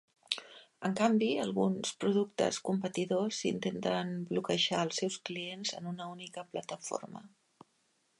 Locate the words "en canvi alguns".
0.87-1.91